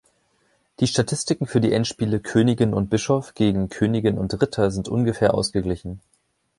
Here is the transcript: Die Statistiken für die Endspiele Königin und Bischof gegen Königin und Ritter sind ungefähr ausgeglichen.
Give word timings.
Die 0.79 0.87
Statistiken 0.87 1.45
für 1.45 1.61
die 1.61 1.73
Endspiele 1.73 2.19
Königin 2.19 2.73
und 2.73 2.89
Bischof 2.89 3.35
gegen 3.35 3.69
Königin 3.69 4.17
und 4.17 4.33
Ritter 4.41 4.71
sind 4.71 4.89
ungefähr 4.89 5.35
ausgeglichen. 5.35 6.01